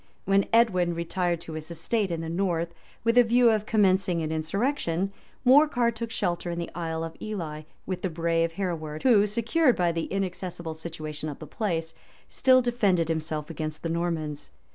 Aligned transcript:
While 0.25 0.45
Edwin 0.51 0.95
retired 0.95 1.41
to 1.41 1.53
his 1.53 1.69
estate 1.69 2.09
in 2.09 2.21
the 2.21 2.27
north, 2.27 2.73
with 3.03 3.19
a 3.19 3.23
view 3.23 3.51
of 3.51 3.67
commencing 3.67 4.23
an 4.23 4.31
insurrection, 4.31 5.13
Morcar 5.45 5.91
took 5.93 6.09
shelter 6.09 6.49
in 6.49 6.57
the 6.57 6.71
Isle 6.73 7.03
of 7.03 7.15
Ely, 7.21 7.61
with 7.85 8.01
the 8.01 8.09
brave 8.09 8.53
Hereward, 8.53 9.03
who, 9.03 9.27
secured 9.27 9.75
by 9.75 9.91
the 9.91 10.05
inaccessible 10.11 10.73
situation 10.73 11.29
of 11.29 11.37
the 11.37 11.45
place, 11.45 11.93
still 12.27 12.63
defended 12.63 13.09
himself 13.09 13.51
against 13.51 13.83
the 13.83 13.89
Normans. 13.89 14.49